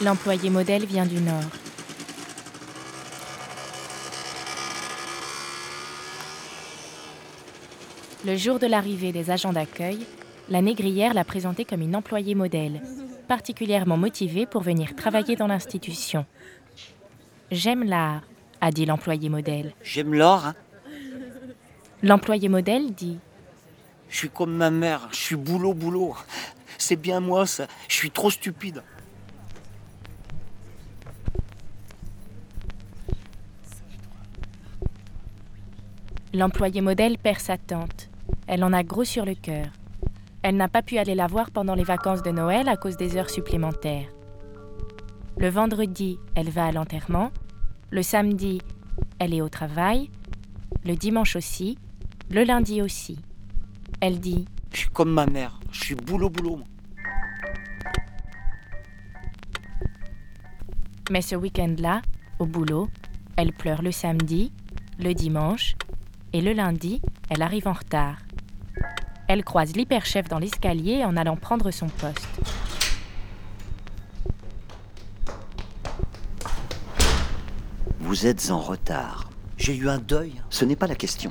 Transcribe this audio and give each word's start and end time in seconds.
L'employé 0.00 0.48
modèle 0.48 0.86
vient 0.86 1.06
du 1.06 1.20
Nord. 1.20 1.42
Le 8.24 8.36
jour 8.36 8.60
de 8.60 8.68
l'arrivée 8.68 9.10
des 9.10 9.32
agents 9.32 9.52
d'accueil, 9.52 9.98
la 10.48 10.62
négrière 10.62 11.14
l'a 11.14 11.24
présentée 11.24 11.64
comme 11.64 11.80
une 11.80 11.96
employée 11.96 12.36
modèle, 12.36 12.80
particulièrement 13.26 13.96
motivée 13.96 14.46
pour 14.46 14.62
venir 14.62 14.94
travailler 14.94 15.34
dans 15.34 15.48
l'institution. 15.48 16.24
J'aime 17.50 17.82
l'art, 17.82 18.22
a 18.60 18.70
dit 18.70 18.86
l'employé 18.86 19.28
modèle. 19.28 19.72
J'aime 19.82 20.14
l'or. 20.14 20.46
Hein. 20.46 20.54
L'employé 22.04 22.48
modèle 22.48 22.94
dit 22.94 23.18
Je 24.08 24.16
suis 24.16 24.30
comme 24.30 24.54
ma 24.54 24.70
mère, 24.70 25.08
je 25.10 25.16
suis 25.16 25.36
boulot, 25.36 25.74
boulot. 25.74 26.14
C'est 26.78 26.94
bien 26.94 27.18
moi 27.18 27.46
ça, 27.46 27.66
je 27.88 27.94
suis 27.96 28.12
trop 28.12 28.30
stupide. 28.30 28.84
L'employé 36.34 36.82
modèle 36.82 37.16
perd 37.16 37.40
sa 37.40 37.56
tante. 37.56 38.10
Elle 38.46 38.62
en 38.62 38.74
a 38.74 38.82
gros 38.82 39.04
sur 39.04 39.24
le 39.24 39.34
cœur. 39.34 39.66
Elle 40.42 40.56
n'a 40.56 40.68
pas 40.68 40.82
pu 40.82 40.98
aller 40.98 41.14
la 41.14 41.26
voir 41.26 41.50
pendant 41.50 41.74
les 41.74 41.84
vacances 41.84 42.22
de 42.22 42.30
Noël 42.30 42.68
à 42.68 42.76
cause 42.76 42.98
des 42.98 43.16
heures 43.16 43.30
supplémentaires. 43.30 44.08
Le 45.38 45.48
vendredi, 45.48 46.18
elle 46.34 46.50
va 46.50 46.66
à 46.66 46.72
l'enterrement. 46.72 47.30
Le 47.90 48.02
samedi, 48.02 48.60
elle 49.18 49.32
est 49.32 49.40
au 49.40 49.48
travail. 49.48 50.10
Le 50.84 50.96
dimanche 50.96 51.34
aussi. 51.34 51.78
Le 52.30 52.44
lundi 52.44 52.82
aussi. 52.82 53.18
Elle 54.00 54.20
dit 54.20 54.44
Je 54.72 54.80
suis 54.80 54.90
comme 54.90 55.12
ma 55.12 55.24
mère, 55.24 55.58
je 55.72 55.82
suis 55.82 55.94
boulot 55.94 56.28
boulot. 56.28 56.60
Mais 61.10 61.22
ce 61.22 61.36
week-end-là, 61.36 62.02
au 62.38 62.44
boulot, 62.44 62.88
elle 63.36 63.54
pleure 63.54 63.80
le 63.80 63.92
samedi, 63.92 64.52
le 64.98 65.14
dimanche, 65.14 65.74
et 66.32 66.40
le 66.40 66.52
lundi, 66.52 67.00
elle 67.30 67.42
arrive 67.42 67.68
en 67.68 67.72
retard. 67.72 68.16
Elle 69.28 69.44
croise 69.44 69.76
l'hyperchef 69.76 70.28
dans 70.28 70.38
l'escalier 70.38 71.04
en 71.04 71.16
allant 71.16 71.36
prendre 71.36 71.70
son 71.70 71.88
poste. 71.88 72.28
Vous 78.00 78.26
êtes 78.26 78.50
en 78.50 78.58
retard. 78.58 79.28
J'ai 79.58 79.76
eu 79.76 79.88
un 79.88 79.98
deuil, 79.98 80.32
ce 80.50 80.64
n'est 80.64 80.76
pas 80.76 80.86
la 80.86 80.94
question. 80.94 81.30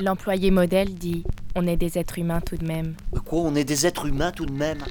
L'employé 0.00 0.50
modèle 0.50 0.94
dit 0.94 1.24
On 1.54 1.66
est 1.66 1.76
des 1.76 1.98
êtres 1.98 2.18
humains 2.18 2.40
tout 2.40 2.56
de 2.56 2.66
même. 2.66 2.96
Quoi, 3.24 3.40
on 3.40 3.54
est 3.54 3.64
des 3.64 3.86
êtres 3.86 4.06
humains 4.06 4.32
tout 4.32 4.46
de 4.46 4.52
même? 4.52 4.82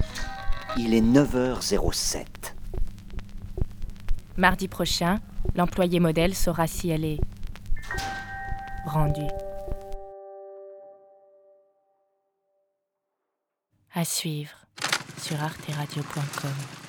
Il 0.76 0.94
est 0.94 1.00
9h07. 1.00 2.24
Mardi 4.36 4.68
prochain, 4.68 5.20
l'employé 5.54 6.00
modèle 6.00 6.34
saura 6.34 6.66
si 6.66 6.88
elle 6.88 7.04
est 7.04 7.20
rendue. 8.86 9.30
À 13.94 14.04
suivre 14.04 14.56
sur 15.18 15.40
arteradio.com. 15.42 16.81